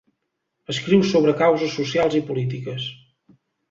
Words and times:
Escriu 0.75 1.03
sobre 1.11 1.37
causes 1.43 1.79
socials 1.79 2.19
i 2.23 2.25
polítiques. 2.33 2.93